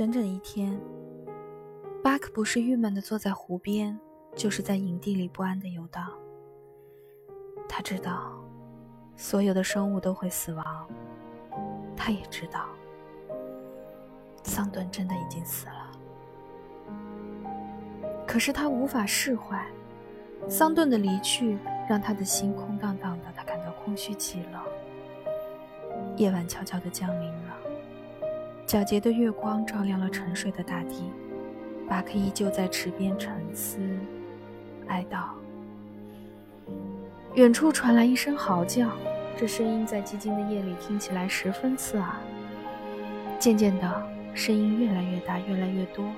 [0.00, 0.80] 整整一天，
[2.02, 4.00] 巴克不是郁闷的坐在湖边，
[4.34, 6.10] 就是在营地里不安的游荡。
[7.68, 8.42] 他知道，
[9.14, 10.88] 所有的生物都会死亡。
[11.94, 12.64] 他也知道，
[14.42, 15.90] 桑顿真的已经死了。
[18.26, 19.66] 可是他无法释怀，
[20.48, 24.64] 桑顿的离去让他的心空荡荡的，他感到空虚极了。
[26.16, 27.49] 夜晚悄悄地降临了。
[28.70, 31.02] 皎洁的月光照亮了沉睡的大地，
[31.88, 33.80] 巴克依旧在池边沉思、
[34.86, 35.24] 哀悼。
[37.34, 38.88] 远处传来一声嚎叫，
[39.36, 42.14] 这声音在寂静的夜里听起来十分刺耳。
[43.40, 46.08] 渐渐的，声音越来越大，越来越多，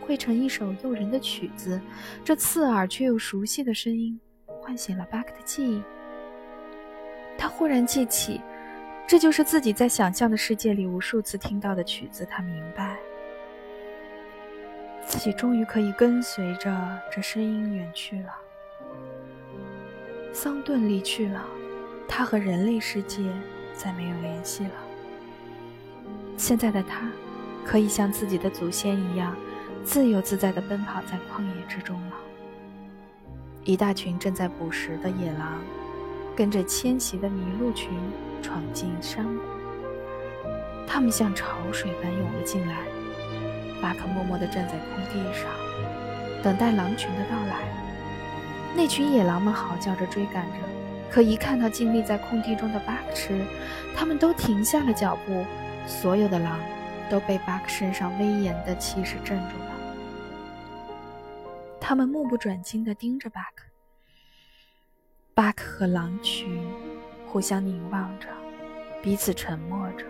[0.00, 1.80] 汇成一首诱人的曲子。
[2.24, 5.80] 这刺耳却又熟悉的声音，唤醒了巴克的记忆。
[7.38, 8.40] 他忽然记起。
[9.10, 12.24] 这就是自己在想象的世界里无数次听到的曲子。
[12.30, 12.96] 他明白，
[15.04, 16.70] 自己终于可以跟随着
[17.10, 18.32] 这声音远去了。
[20.32, 21.44] 桑顿离去了，
[22.06, 23.20] 他和人类世界
[23.74, 24.74] 再没有联系了。
[26.36, 27.10] 现在的他，
[27.66, 29.36] 可以像自己的祖先一样，
[29.82, 32.16] 自由自在地奔跑在旷野之中了。
[33.64, 35.60] 一大群正在捕食的野狼，
[36.36, 37.90] 跟着迁徙的麋鹿群。
[38.42, 39.42] 闯进山谷，
[40.88, 42.78] 他们像潮水般涌了进来。
[43.82, 45.44] 巴克默默地站在空地上，
[46.42, 47.68] 等待狼群的到来。
[48.74, 50.54] 那群野狼们嚎叫着追赶着，
[51.10, 53.44] 可一看到静立在空地中的巴克时，
[53.94, 55.44] 他们都停下了脚步。
[55.86, 56.58] 所有的狼
[57.10, 59.72] 都被巴克身上威严的气势镇住了，
[61.78, 63.69] 他们目不转睛地盯着巴克。
[65.40, 66.60] 巴克和狼群。
[67.26, 68.26] 互相凝望着，
[69.00, 70.04] 彼此沉默着。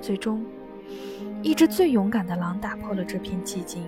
[0.00, 0.44] 最终，
[1.40, 3.84] 一只最勇敢的狼打破了这片寂静。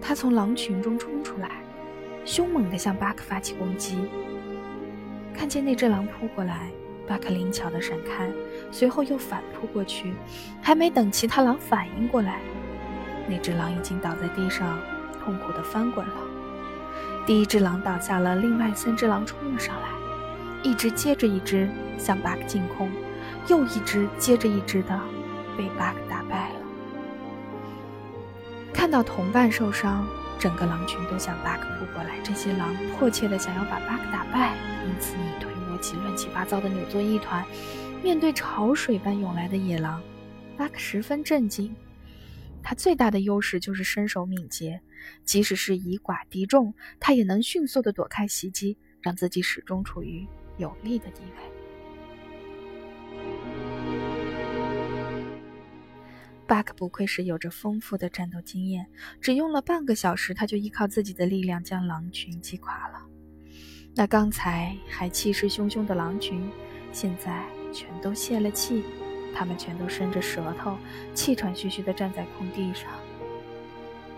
[0.00, 1.50] 他从狼群中冲出来，
[2.24, 3.98] 凶猛地向巴克发起攻击。
[5.34, 6.70] 看见那只狼扑过来，
[7.08, 8.30] 巴克灵巧地闪开，
[8.70, 10.12] 随后又反扑过去。
[10.62, 12.38] 还没等其他狼反应过来，
[13.30, 14.76] 那只狼已经倒在地上，
[15.24, 16.14] 痛苦地翻滚了。
[17.24, 19.88] 第一只狼倒下了，另外三只狼冲了上来，
[20.64, 22.90] 一只接着一只向巴克进攻，
[23.46, 25.00] 又一只接着一只的
[25.56, 26.56] 被巴克打败了。
[28.72, 30.04] 看到同伴受伤，
[30.40, 32.18] 整个狼群都向巴克扑过来。
[32.24, 34.54] 这些狼迫切地想要把巴克打败，
[34.84, 37.44] 因此你推我挤，乱七八糟的扭作一团。
[38.02, 40.02] 面对潮水般涌来的野狼，
[40.56, 41.72] 巴克十分震惊。
[42.62, 44.80] 他最大的优势就是身手敏捷，
[45.24, 50.26] 即使是以寡敌众，他也能迅速地躲开袭击，让自己始终处于
[50.58, 51.42] 有利的地位。
[56.46, 58.86] 巴克不愧是有着丰富的战斗经验，
[59.20, 63.06] 只用了半个小时，他就依靠自己的力量将狼群击垮了。
[63.94, 66.50] 那刚才还气势汹汹的狼群，
[66.92, 68.82] 现在全都泄了气。
[69.34, 70.76] 他们全都伸着舌头，
[71.14, 72.90] 气喘吁吁地站在空地上。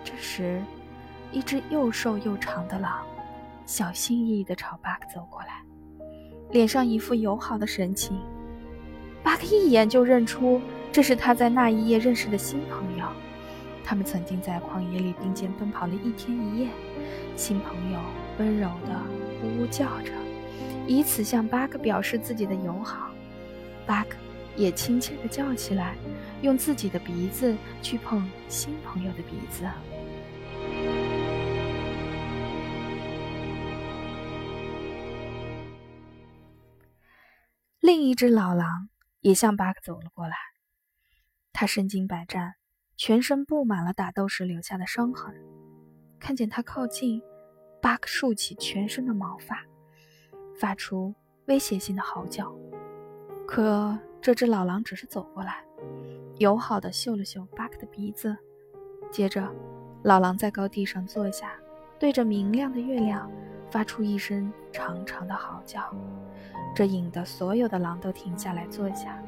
[0.04, 0.62] 这时，
[1.30, 3.06] 一只又瘦又长的狼，
[3.66, 5.62] 小心翼翼地朝巴克走过来，
[6.50, 8.18] 脸上一副友好的神情。
[9.22, 13.06] 巴克一眼就认出这是他在那一夜认识的新朋友。
[13.84, 16.68] 他们曾经在旷野里并肩奔跑了一天一夜。
[17.36, 17.98] 新朋友
[18.38, 19.00] 温柔地
[19.42, 20.12] 呜呜叫着，
[20.86, 23.10] 以此向巴克表示自己的友好。
[23.86, 24.16] 巴克。
[24.56, 25.96] 也亲切地叫起来，
[26.42, 29.64] 用自己的鼻子去碰新朋友的鼻子。
[37.80, 38.88] 另一只老狼
[39.20, 40.36] 也向巴克走了过来，
[41.52, 42.54] 他身经百战，
[42.96, 45.34] 全身布满了打斗时留下的伤痕。
[46.20, 47.20] 看见他靠近，
[47.80, 49.64] 巴克竖起全身的毛发，
[50.56, 51.12] 发出
[51.46, 52.54] 威胁性的嚎叫。
[53.48, 55.64] 可这只老狼只是走过来，
[56.38, 58.36] 友好的嗅了嗅巴克的鼻子，
[59.10, 59.52] 接着，
[60.04, 61.54] 老狼在高地上坐下，
[61.98, 63.28] 对着明亮的月亮，
[63.68, 65.82] 发出一声长长的嚎叫。
[66.72, 69.20] 这引得所有的狼都停下来坐下，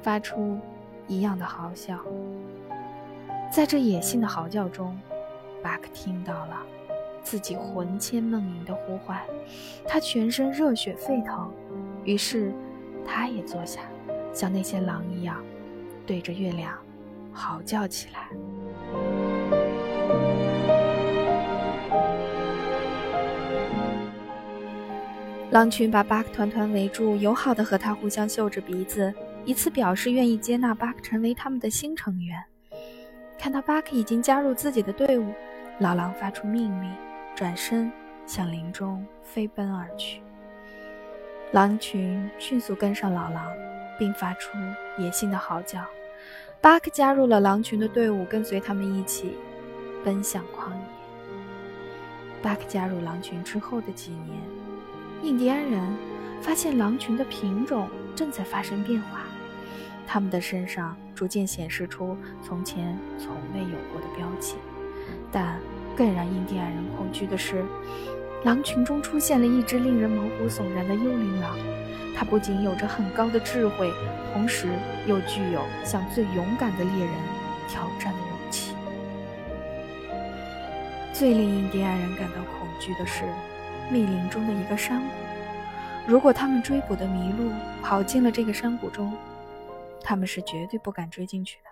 [0.00, 0.58] 发出
[1.06, 1.98] 一样的嚎叫。
[3.52, 4.98] 在这野性的嚎叫中，
[5.62, 6.62] 巴克听到了
[7.22, 9.20] 自己魂牵梦萦的呼唤，
[9.86, 11.52] 他全身热血沸腾，
[12.04, 12.54] 于是
[13.06, 13.82] 他也坐下。
[14.32, 15.42] 像那些狼一样，
[16.06, 16.76] 对着月亮
[17.32, 18.28] 嚎叫起来。
[25.50, 29.12] 狼群把巴克团团围住，友好的和他互相嗅着鼻子，
[29.44, 32.40] 以此表示愿意接纳巴克成为他们的新成员。
[33.36, 35.32] 看到巴克已经加入自己的队伍，
[35.80, 36.92] 老狼发出命令，
[37.34, 37.90] 转身
[38.26, 40.22] 向林中飞奔而去。
[41.50, 43.50] 狼群迅速跟上老狼，
[44.00, 44.56] 并发出
[44.96, 45.84] 野性的嚎叫。
[46.62, 49.36] 巴克加入了狼群的队伍，跟随他们一起
[50.02, 50.80] 奔向旷野。
[52.42, 54.40] 巴克加入狼群之后的几年，
[55.22, 55.94] 印第安人
[56.40, 57.86] 发现狼群的品种
[58.16, 59.20] 正在发生变化，
[60.06, 64.56] 他们的身上逐渐显示出从前从未有过的标记。
[65.30, 65.60] 但
[65.96, 67.64] 更让印第安人恐惧的是，
[68.44, 71.56] 狼群中出现了一只令人毛骨悚然的幽灵狼。
[72.14, 73.90] 它不仅有着很高的智慧，
[74.32, 74.68] 同时
[75.06, 77.14] 又具有向最勇敢的猎人
[77.68, 78.74] 挑战的勇气。
[81.12, 83.24] 最令印第安人感到恐惧的是，
[83.90, 85.06] 密林中的一个山谷。
[86.06, 87.50] 如果他们追捕的麋鹿
[87.82, 89.14] 跑进了这个山谷中，
[90.02, 91.70] 他们是绝对不敢追进去的，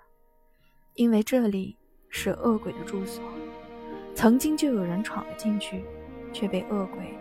[0.94, 1.76] 因为这里
[2.08, 3.22] 是恶鬼的住所。
[4.14, 5.84] 曾经就有人闯了进去，
[6.32, 7.14] 却被恶鬼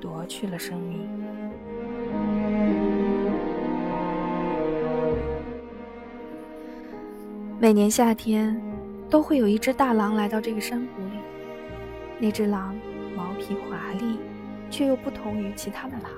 [0.00, 1.08] 夺去了生命。
[7.60, 8.60] 每年夏天，
[9.08, 11.18] 都会有一只大狼来到这个山谷里。
[12.18, 12.74] 那只狼
[13.16, 14.18] 毛皮华丽，
[14.70, 16.10] 却又不同于其他的狼。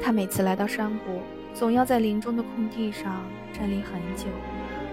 [0.00, 1.20] 它每次来到山谷，
[1.52, 3.20] 总要在林中的空地上
[3.52, 4.26] 站立很久，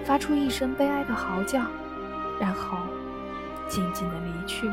[0.04, 1.62] 发出一声悲哀的嚎叫，
[2.40, 2.78] 然后
[3.70, 4.68] 静静的离去。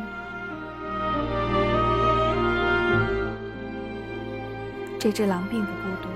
[5.04, 6.08] 这只狼并不孤独。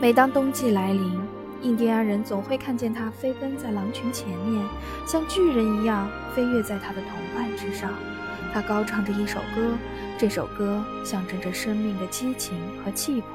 [0.00, 1.20] 每当冬季来临，
[1.60, 4.64] 印第安人总会看见它飞奔在狼群前面，
[5.04, 7.92] 像巨人一样飞跃在它的同伴之上。
[8.52, 9.76] 它高唱着一首歌，
[10.16, 13.28] 这首歌象征着生命的激情和气魄。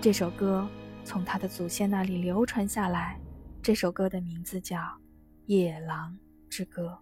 [0.00, 0.66] 这首歌
[1.04, 3.20] 从它的祖先那里流传下来。
[3.62, 4.78] 这首歌的名字叫
[5.44, 6.16] 《野狼
[6.48, 6.98] 之歌》。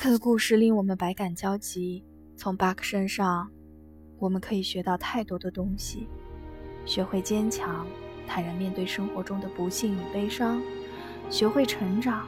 [0.00, 2.02] 克的故事令我们百感交集。
[2.34, 3.50] 从巴克身上，
[4.18, 6.08] 我们可以学到太多的东西：
[6.86, 7.86] 学会坚强，
[8.26, 10.58] 坦然面对生活中的不幸与悲伤；
[11.28, 12.26] 学会成长，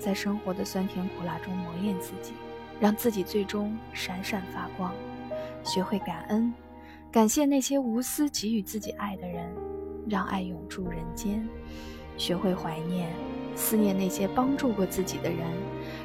[0.00, 2.32] 在生活的酸甜苦辣中磨练自己，
[2.80, 4.90] 让自己最终闪闪发光；
[5.62, 6.52] 学会感恩，
[7.12, 9.48] 感谢那些无私给予自己爱的人，
[10.08, 11.46] 让爱永驻人间；
[12.18, 13.08] 学会怀念。
[13.54, 15.46] 思念那些帮助过自己的人，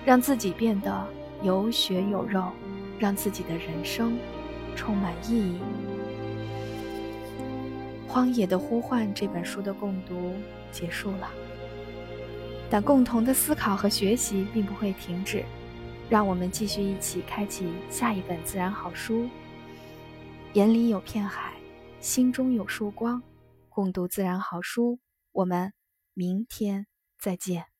[0.07, 1.05] 让自己变得
[1.43, 2.49] 有血有肉，
[2.97, 4.17] 让自己的人生
[4.73, 5.59] 充满意义。
[8.09, 10.31] 《荒野的呼唤》这本书的共读
[10.71, 11.29] 结束了，
[12.69, 15.43] 但共同的思考和学习并不会停止。
[16.09, 19.27] 让我们继续一起开启下一本自然好书。
[20.53, 21.51] 眼里有片海，
[21.99, 23.21] 心中有束光。
[23.67, 24.99] 共读自然好书，
[25.33, 25.73] 我们
[26.13, 26.87] 明天。
[27.19, 27.76] 再见。